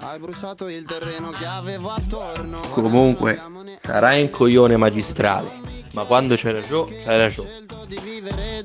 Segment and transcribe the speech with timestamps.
[0.00, 2.60] Hai bruciato il terreno che avevo attorno.
[2.70, 3.40] Comunque,
[3.80, 5.50] sarai un coglione magistrale,
[5.92, 6.36] ma quando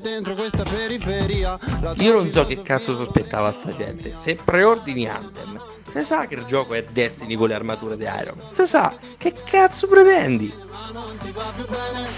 [0.00, 1.58] dentro questa periferia.
[1.80, 4.14] La Io non so che cazzo sospettava sta gente.
[4.16, 5.60] Se preordini Anthem,
[5.90, 8.94] se sa che il gioco è Destiny con le armature di Iron Man, se sa
[9.18, 10.54] che cazzo pretendi?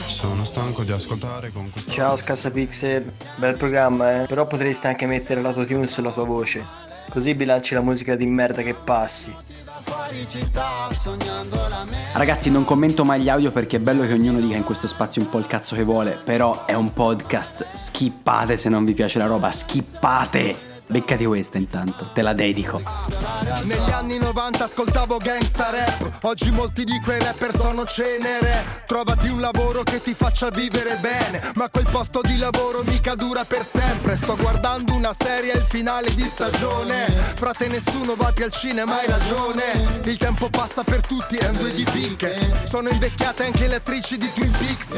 [0.08, 5.40] Sono stanco di ascoltare con questo Ciao Scassapixel, bel programma eh, però potresti anche mettere
[5.40, 6.90] l'autotune sulla tua voce.
[7.12, 9.34] Così bilanci la musica di merda che passi.
[12.14, 15.20] Ragazzi, non commento mai gli audio perché è bello che ognuno dica in questo spazio
[15.20, 19.18] un po' il cazzo che vuole, però è un podcast, skippate se non vi piace
[19.18, 20.71] la roba, skippate!
[20.92, 22.82] Beccati questa intanto, te la dedico.
[23.62, 26.24] Negli anni 90 ascoltavo gangsta rap.
[26.24, 28.82] Oggi molti di quei rapper sono cenere.
[28.84, 31.40] Trovati un lavoro che ti faccia vivere bene.
[31.54, 34.18] Ma quel posto di lavoro mica dura per sempre.
[34.18, 37.06] Sto guardando una serie, è il finale di stagione.
[37.06, 40.02] Frate nessuno va più al cinema, hai ragione.
[40.04, 42.52] Il tempo passa per tutti, è un due di picche.
[42.64, 44.88] Sono invecchiate anche le attrici di Twin Peaks.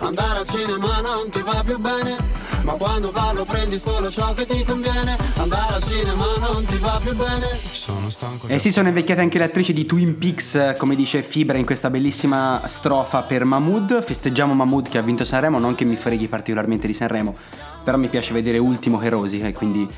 [0.00, 2.42] Andare al cinema non ti va più bene.
[2.60, 7.00] Ma quando parlo prendi solo ciò che ti conviene Andare al cinema non ti va
[7.02, 10.74] più bene Sono stanco E si sono invecchiate anche le attrici di Twin Peaks, eh,
[10.78, 14.02] come dice Fibra in questa bellissima strofa per Mahmood.
[14.02, 17.34] Festeggiamo Mahmood che ha vinto Sanremo, non che mi freghi particolarmente di Sanremo,
[17.82, 19.88] però mi piace vedere Ultimo che rosica e quindi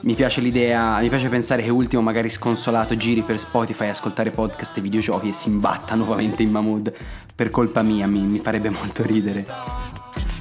[0.00, 4.30] mi piace l'idea, mi piace pensare che Ultimo magari sconsolato giri per Spotify a ascoltare
[4.30, 6.92] podcast e videogiochi e si imbatta nuovamente in Mahmood.
[7.34, 9.46] Per colpa mia mi, mi farebbe molto ridere.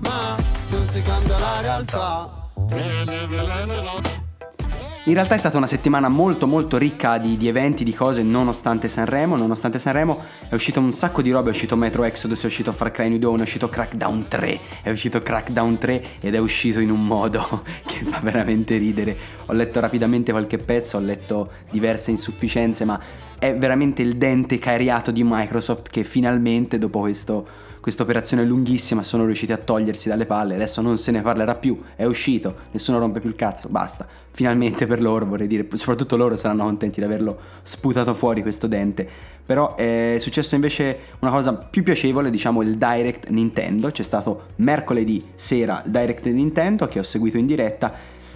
[0.01, 0.35] Ma
[0.69, 2.41] non si cambia la realtà
[5.05, 8.87] In realtà è stata una settimana molto molto ricca di, di eventi, di cose, nonostante
[8.87, 9.35] Sanremo.
[9.35, 12.91] Nonostante Sanremo è uscito un sacco di robe, è uscito Metro Exodus, è uscito Far
[12.91, 16.89] Cry New Dawn, è uscito Crackdown 3, è uscito Crackdown 3 ed è uscito in
[16.89, 19.17] un modo che fa veramente ridere.
[19.47, 22.97] Ho letto rapidamente qualche pezzo, ho letto diverse insufficienze, ma
[23.37, 27.45] è veramente il dente cariato di Microsoft che finalmente dopo questo
[27.83, 31.81] questa operazione lunghissima sono riusciti a togliersi dalle palle, adesso non se ne parlerà più,
[31.97, 34.07] è uscito, nessuno rompe più il cazzo, basta.
[34.31, 39.05] Finalmente per loro vorrei dire, soprattutto loro saranno contenti di averlo sputato fuori questo dente.
[39.45, 45.31] Però è successo invece una cosa più piacevole, diciamo il Direct Nintendo, c'è stato mercoledì
[45.35, 47.93] sera il Direct Nintendo che ho seguito in diretta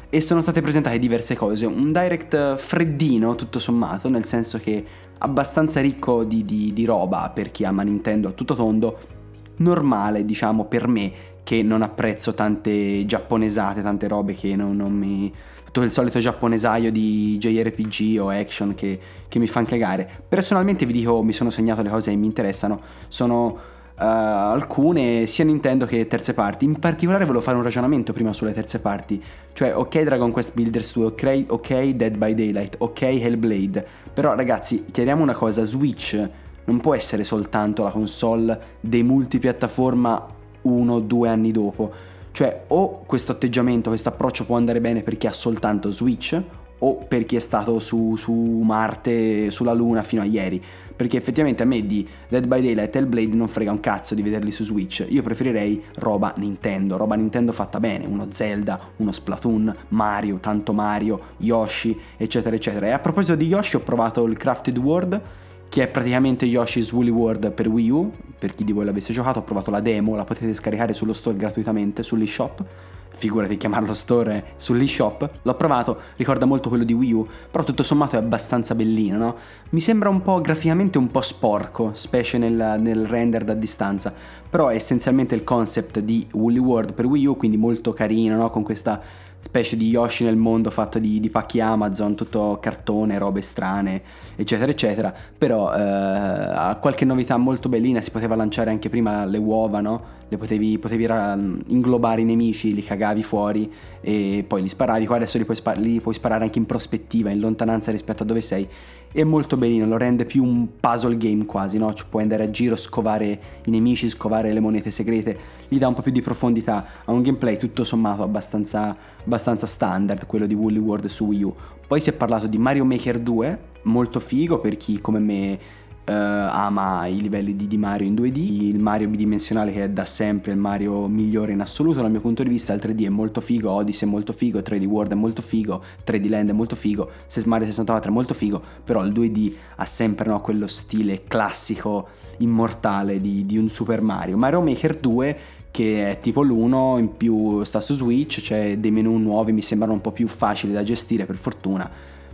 [0.09, 4.83] e sono state presentate diverse cose, un direct freddino tutto sommato, nel senso che
[5.19, 9.15] abbastanza ricco di, di, di roba per chi ama Nintendo a tutto tondo,
[9.57, 11.11] normale diciamo per me
[11.47, 15.31] che non apprezzo tante giapponesate, tante robe che non, non mi...
[15.63, 20.09] tutto il solito giapponesaio di JRPG o action che, che mi fanno cagare.
[20.27, 23.75] Personalmente vi dico, mi sono segnato le cose che mi interessano, sono...
[23.99, 26.65] Uh, alcune sia Nintendo che terze parti.
[26.65, 29.19] In particolare volevo fare un ragionamento prima sulle terze parti.
[29.53, 33.87] Cioè, ok Dragon Quest Builders 2, ok, ok Dead by Daylight, ok Hellblade.
[34.13, 36.29] Però ragazzi, chiariamo una cosa, Switch
[36.67, 40.25] non può essere soltanto la console dei multipiattaforma
[40.61, 41.91] uno o due anni dopo.
[42.31, 46.39] Cioè, o questo atteggiamento, questo approccio può andare bene per chi ha soltanto Switch,
[46.79, 50.61] o per chi è stato su, su Marte, sulla Luna fino a ieri.
[50.95, 54.21] Perché effettivamente a me di Dead by Daylight e Hellblade non frega un cazzo di
[54.21, 55.05] vederli su Switch.
[55.09, 61.19] Io preferirei roba Nintendo, roba Nintendo fatta bene, uno Zelda, uno Splatoon, Mario, tanto Mario,
[61.37, 62.87] Yoshi, eccetera, eccetera.
[62.87, 65.21] E a proposito di Yoshi ho provato il Crafted World
[65.69, 68.11] che è praticamente Yoshi's Woolly World per Wii U.
[68.37, 71.37] Per chi di voi l'avesse giocato, ho provato la demo, la potete scaricare sullo store
[71.37, 72.63] gratuitamente sull'eShop.
[73.09, 75.29] Figurati chiamarlo store sull'eShop.
[75.41, 79.35] L'ho provato, ricorda molto quello di Wii U, però tutto sommato è abbastanza bellino, no?
[79.71, 84.13] Mi sembra un po' graficamente un po' sporco, specie nel, nel render da distanza,
[84.47, 88.51] però è essenzialmente il concept di Woolly World per Wii U, quindi molto carino, no?
[88.51, 89.01] Con questa
[89.39, 94.01] specie di Yoshi nel mondo fatto di, di pacchi Amazon, tutto cartone, robe strane,
[94.35, 95.13] eccetera, eccetera.
[95.37, 100.16] Però eh, qualche novità molto bellina, si poteva lanciare anche prima le uova, no?
[100.35, 103.71] Potevi, potevi ra- inglobare i nemici, li cagavi fuori
[104.01, 105.05] e poi li sparavi.
[105.05, 108.25] Qua adesso li puoi, spa- li puoi sparare anche in prospettiva, in lontananza rispetto a
[108.25, 108.67] dove sei.
[109.11, 111.93] è molto bellino, lo rende più un puzzle game quasi, no?
[111.93, 115.37] Cioè puoi andare a giro, scovare i nemici, scovare le monete segrete,
[115.67, 120.25] gli dà un po' più di profondità a un gameplay tutto sommato abbastanza, abbastanza standard,
[120.25, 121.55] quello di Woolly World su Wii U.
[121.87, 125.59] Poi si è parlato di Mario Maker 2, molto figo per chi come me
[126.07, 130.05] Uh, ama i livelli di, di, Mario in 2D, il Mario bidimensionale che è da
[130.05, 133.41] sempre il Mario migliore in assoluto dal mio punto di vista, il 3D è molto
[133.41, 137.11] figo, Odyssey è molto figo, 3D World è molto figo, 3D Land è molto figo,
[137.43, 142.07] Mario 64 è molto figo, però il 2D ha sempre no, quello stile classico,
[142.37, 144.37] immortale di, di un Super Mario.
[144.37, 145.37] Mario Maker 2
[145.71, 149.91] che è tipo l'1 in più sta su Switch, c'è dei menu nuovi, mi sembrano
[149.91, 151.89] un po' più facili da gestire per fortuna,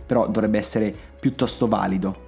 [0.06, 2.23] però dovrebbe essere piuttosto valido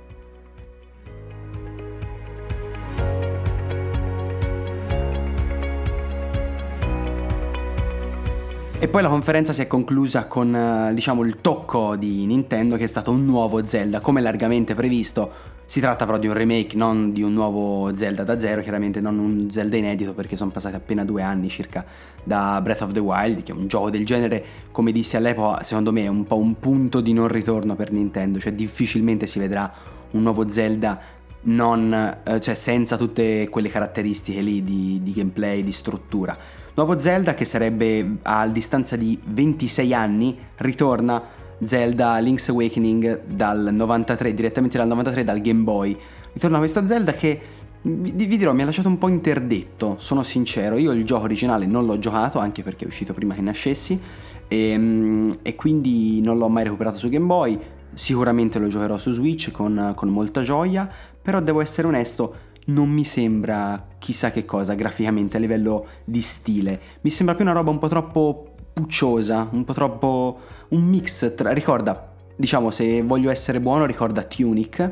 [8.79, 12.85] E poi la conferenza si è conclusa con eh, diciamo il tocco di Nintendo che
[12.85, 15.55] è stato un nuovo Zelda, come largamente previsto.
[15.65, 19.19] Si tratta però di un remake, non di un nuovo Zelda da zero, chiaramente non
[19.19, 21.87] un Zelda inedito perché sono passati appena due anni circa
[22.23, 25.91] da Breath of the Wild, che è un gioco del genere, come dissi all'epoca, secondo
[25.91, 29.73] me è un po' un punto di non ritorno per Nintendo, cioè difficilmente si vedrà
[30.11, 31.01] un nuovo Zelda
[31.43, 36.37] non, eh, cioè senza tutte quelle caratteristiche lì di, di gameplay, di struttura.
[36.77, 41.23] Nuovo Zelda che sarebbe a distanza di 26 anni, ritorna
[41.63, 45.97] Zelda Link's Awakening dal 93, direttamente dal 93 dal Game Boy.
[46.35, 47.41] Ritorna questo Zelda che
[47.81, 50.77] vi, dirò mi ha lasciato un po' interdetto, sono sincero.
[50.77, 53.99] Io il gioco originale non l'ho giocato anche perché è uscito prima che nascessi
[54.47, 57.59] e, ehm, e quindi non l'ho mai recuperato su Game Boy.
[57.95, 60.87] Sicuramente lo giocherò su Switch con, con molta gioia,
[61.23, 62.35] però devo essere onesto,
[62.67, 66.81] non mi sembra chissà che cosa graficamente a livello di stile.
[67.03, 71.53] Mi sembra più una roba un po' troppo pucciosa, un po' troppo un mix tra
[71.53, 74.91] ricorda, diciamo se voglio essere buono ricorda Tunic,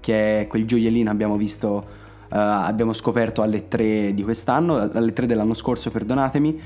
[0.00, 5.26] che è quel gioiellino abbiamo visto Uh, abbiamo scoperto alle 3 di quest'anno, alle 3
[5.26, 6.60] dell'anno scorso, perdonatemi.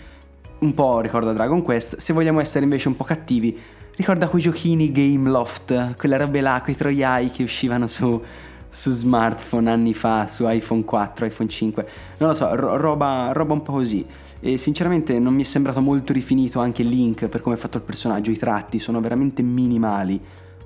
[0.60, 1.98] Un po' ricorda Dragon Quest.
[1.98, 3.58] Se vogliamo essere invece un po' cattivi,
[3.94, 8.22] ricorda quei giochini Game Loft, quelle robe là, quei troiai che uscivano su,
[8.70, 11.88] su smartphone anni fa, su iPhone 4, iPhone 5,
[12.18, 14.06] non lo so, ro- roba, roba un po' così.
[14.38, 17.82] E sinceramente non mi è sembrato molto rifinito anche Link per come è fatto il
[17.82, 20.18] personaggio, i tratti sono veramente minimali.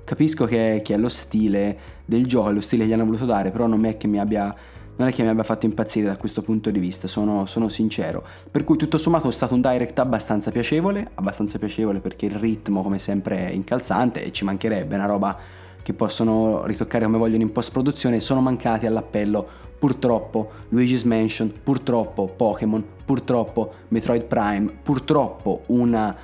[0.03, 3.49] Capisco che, che è lo stile del gioco, lo stile che gli hanno voluto dare,
[3.49, 4.55] però non è che mi abbia
[4.97, 8.23] non è che mi abbia fatto impazzire da questo punto di vista, sono, sono, sincero.
[8.49, 12.81] Per cui tutto sommato è stato un direct abbastanza piacevole, abbastanza piacevole perché il ritmo
[12.81, 15.37] come sempre è incalzante e ci mancherebbe una roba
[15.85, 19.47] che possono ritoccare come vogliono in post produzione, sono mancati all'appello
[19.77, 26.15] purtroppo Luigi's Mansion, purtroppo Pokémon, purtroppo Metroid Prime, purtroppo una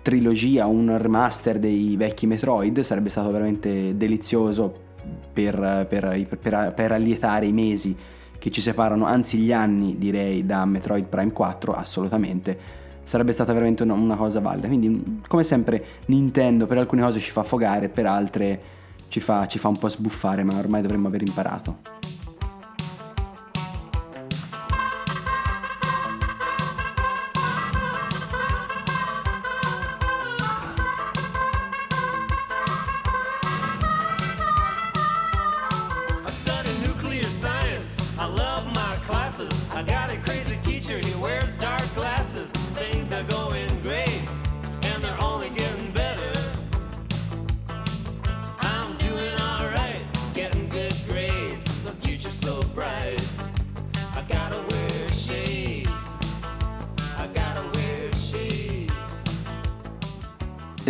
[0.00, 4.74] trilogia, un remaster dei vecchi Metroid, sarebbe stato veramente delizioso
[5.34, 7.94] per, per, per, per allietare i mesi
[8.38, 12.58] che ci separano, anzi gli anni direi da Metroid Prime 4, assolutamente
[13.02, 14.66] sarebbe stata veramente una, cosa valida.
[14.66, 18.78] Quindi, come sempre, Nintendo per alcune cose ci fa affogare, per altre
[19.10, 21.78] ci fa, ci fa un po' sbuffare, ma ormai dovremmo aver imparato.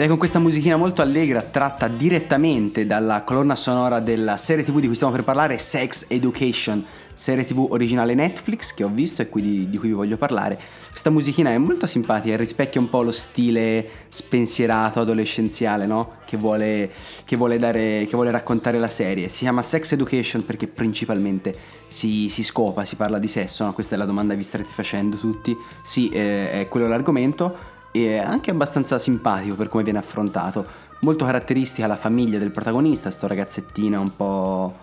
[0.01, 4.81] Ed è con questa musichina molto allegra, tratta direttamente dalla colonna sonora della serie tv
[4.81, 9.29] di cui stiamo per parlare, Sex Education, serie tv originale Netflix che ho visto e
[9.31, 10.59] di, di cui vi voglio parlare.
[10.89, 16.13] Questa musichina è molto simpatica, rispecchia un po' lo stile spensierato, adolescenziale, no?
[16.25, 16.91] Che vuole,
[17.27, 19.29] che vuole, dare, che vuole raccontare la serie.
[19.29, 21.55] Si chiama Sex Education perché principalmente
[21.89, 23.75] si, si scopa, si parla di sesso, no?
[23.75, 25.55] Questa è la domanda che vi starete facendo tutti.
[25.83, 30.89] Sì, eh, è quello l'argomento e anche abbastanza simpatico per come viene affrontato.
[31.01, 34.75] Molto caratteristica la famiglia del protagonista, sto ragazzettino un po'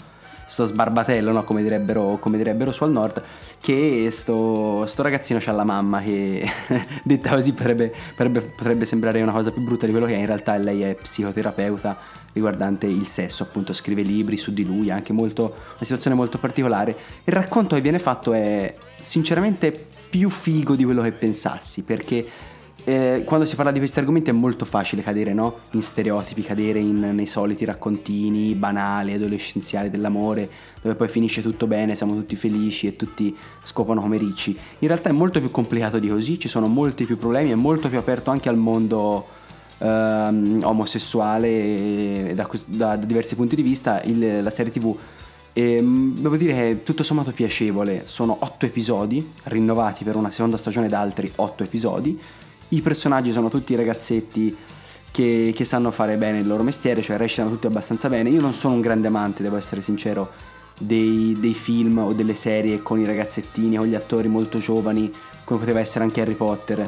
[0.47, 1.43] sto sbarbatello, no?
[1.43, 3.21] come, direbbero, come, direbbero, su al nord,
[3.59, 6.47] che sto, sto ragazzino c'ha la mamma che
[7.03, 10.25] detta così potrebbe, potrebbe, potrebbe, sembrare una cosa più brutta di quello che è, in
[10.25, 11.97] realtà lei è psicoterapeuta
[12.31, 16.95] riguardante il sesso, appunto scrive libri su di lui, anche molto, una situazione molto particolare.
[17.25, 22.25] Il racconto che viene fatto è sinceramente più figo di quello che pensassi, perché
[22.88, 25.58] eh, quando si parla di questi argomenti è molto facile cadere no?
[25.72, 30.50] in stereotipi, cadere in, nei soliti raccontini banali, adolescenziali dell'amore,
[30.82, 34.58] dove poi finisce tutto bene, siamo tutti felici e tutti scopano come ricci.
[34.79, 37.89] In realtà è molto più complicato di così, ci sono molti più problemi, è molto
[37.89, 39.27] più aperto anche al mondo
[39.79, 44.01] ehm, omosessuale da, da, da, diversi punti di vista.
[44.03, 44.96] Il, la serie tv
[45.51, 50.29] e, ehm, devo dire che è tutto sommato piacevole, sono otto episodi, rinnovati per una
[50.29, 52.17] seconda stagione da altri otto episodi
[52.69, 54.55] i personaggi sono tutti ragazzetti
[55.12, 58.29] che, che, sanno fare bene il loro mestiere, cioè recitano tutti abbastanza bene.
[58.29, 60.31] Io non sono un grande amante, devo essere sincero,
[60.77, 65.12] dei, dei, film o delle serie con i ragazzettini, con gli attori molto giovani,
[65.43, 66.88] come poteva essere anche Harry Potter,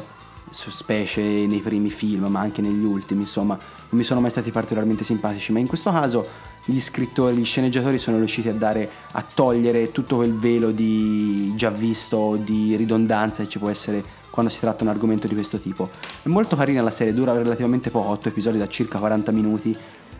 [0.50, 5.02] specie nei primi film, ma anche negli ultimi, insomma, non mi sono mai stati particolarmente
[5.02, 6.26] simpatici, ma in questo caso
[6.64, 11.70] gli scrittori, gli sceneggiatori sono riusciti a dare, a togliere tutto quel velo di già
[11.70, 15.90] visto, di ridondanza che ci può essere quando si tratta un argomento di questo tipo.
[16.22, 19.76] È molto carina la serie, dura relativamente poco, 8 episodi da circa 40 minuti.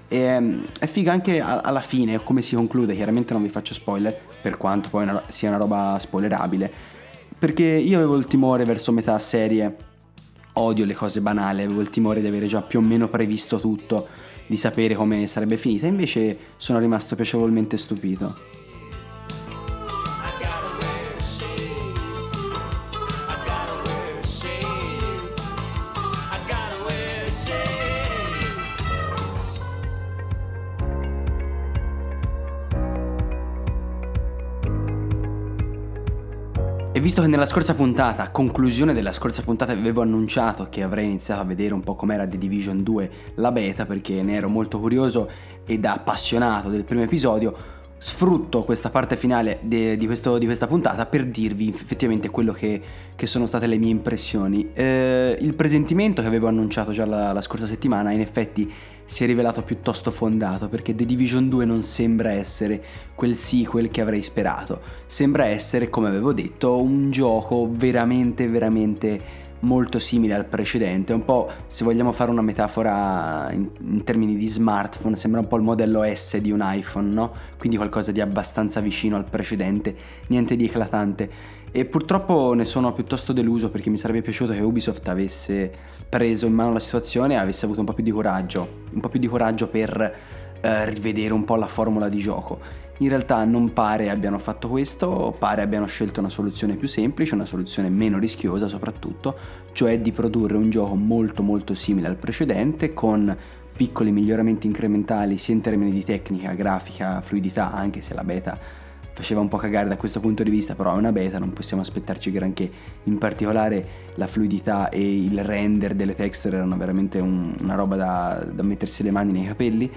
[0.08, 4.14] E ehm, è figa anche alla fine, come si conclude, chiaramente non vi faccio spoiler,
[4.42, 6.70] per quanto poi una, sia una roba spoilerabile.
[7.38, 9.74] Perché io avevo il timore verso metà serie,
[10.54, 14.06] odio le cose banali, avevo il timore di avere già più o meno previsto tutto,
[14.46, 18.59] di sapere come sarebbe finita, invece sono rimasto piacevolmente stupito.
[37.30, 41.80] Nella scorsa puntata, conclusione della scorsa puntata, avevo annunciato che avrei iniziato a vedere un
[41.80, 45.30] po' com'era The Division 2, la beta, perché ne ero molto curioso
[45.64, 51.04] ed appassionato del primo episodio, sfrutto questa parte finale de, di, questo, di, questa puntata
[51.06, 52.80] per dirvi effettivamente quello che,
[53.14, 54.70] che sono state le mie impressioni.
[54.72, 58.72] Eh, il presentimento che avevo annunciato già la, la, scorsa settimana in effetti
[59.10, 62.80] si è rivelato piuttosto fondato perché The Division 2 non sembra essere
[63.16, 69.98] quel sequel che avrei sperato, sembra essere, come avevo detto, un gioco veramente, veramente molto
[69.98, 75.16] simile al precedente, un po' se vogliamo fare una metafora in, in, termini di smartphone,
[75.16, 77.32] sembra un po' il modello S di un iPhone, no?
[77.58, 79.94] Quindi qualcosa di abbastanza vicino al precedente,
[80.28, 81.58] niente di eclatante.
[81.72, 85.70] E purtroppo ne sono piuttosto deluso perché mi sarebbe piaciuto che Ubisoft avesse
[86.08, 89.08] preso in mano la situazione e avesse avuto un po' più di coraggio, un po'
[89.08, 90.16] più di coraggio per
[90.60, 92.88] eh, rivedere un po' la formula di gioco.
[93.00, 97.46] In realtà non pare abbiano fatto questo, pare abbiano scelto una soluzione più semplice, una
[97.46, 99.38] soluzione meno rischiosa soprattutto,
[99.72, 103.34] cioè di produrre un gioco molto molto simile al precedente con
[103.74, 108.58] piccoli miglioramenti incrementali sia in termini di tecnica, grafica, fluidità, anche se la beta
[109.14, 111.82] faceva un po' cagare da questo punto di vista, però è una beta, non possiamo
[111.82, 112.70] aspettarci granché.
[113.04, 118.46] In particolare la fluidità e il render delle texture erano veramente un, una roba da,
[118.52, 119.90] da mettersi le mani nei capelli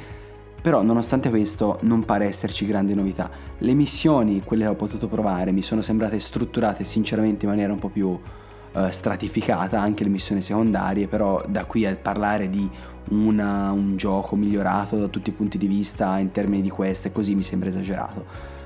[0.63, 3.29] però nonostante questo non pare esserci grandi novità.
[3.57, 7.79] Le missioni, quelle che ho potuto provare, mi sono sembrate strutturate sinceramente in maniera un
[7.79, 12.69] po' più uh, stratificata, anche le missioni secondarie, però da qui a parlare di
[13.09, 17.11] una, un gioco migliorato da tutti i punti di vista in termini di quest e
[17.11, 18.25] così mi sembra esagerato.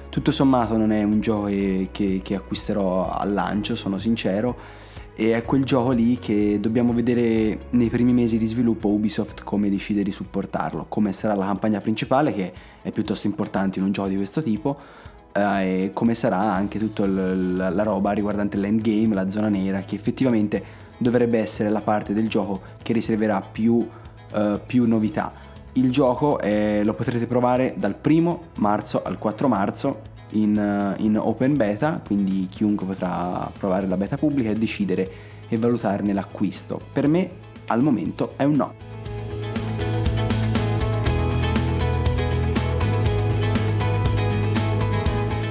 [0.10, 4.86] Tutto sommato non è un gioco che, che acquisterò al lancio, sono sincero
[5.20, 9.68] e è quel gioco lì che dobbiamo vedere nei primi mesi di sviluppo Ubisoft come
[9.68, 14.10] decide di supportarlo, come sarà la campagna principale che è piuttosto importante in un gioco
[14.10, 14.78] di questo tipo
[15.34, 19.96] eh, e come sarà anche tutta la, la roba riguardante l'endgame, la zona nera che
[19.96, 20.64] effettivamente
[21.00, 23.88] dovrebbe essere la parte del gioco che riserverà più,
[24.36, 25.34] eh, più novità.
[25.74, 31.18] Il gioco è, lo potrete provare dal 1 marzo al 4 marzo in, eh, in
[31.18, 35.12] open beta, quindi chiunque potrà provare la beta pubblica e decidere
[35.48, 36.80] e valutarne l'acquisto.
[36.92, 37.30] Per me
[37.68, 38.87] al momento è un no.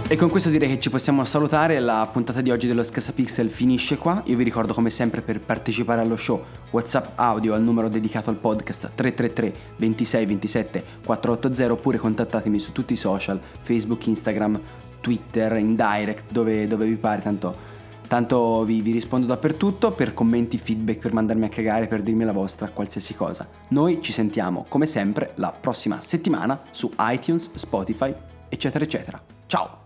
[0.08, 3.98] E con questo direi che ci possiamo salutare, la puntata di oggi dello Scassapixel finisce
[3.98, 8.30] qua, io vi ricordo come sempre per partecipare allo show Whatsapp audio al numero dedicato
[8.30, 14.60] al podcast 333 26 27 480 oppure contattatemi su tutti i social, Facebook, Instagram,
[15.00, 17.74] Twitter, in direct, dove, dove vi pare, tanto
[18.06, 22.30] Tanto vi, vi, rispondo dappertutto per commenti, feedback, per mandarmi a cagare, per dirmi la
[22.30, 23.48] vostra, qualsiasi cosa.
[23.70, 28.14] Noi ci sentiamo come sempre la prossima settimana su iTunes, Spotify,
[28.48, 29.20] eccetera, eccetera.
[29.46, 29.85] Ciao!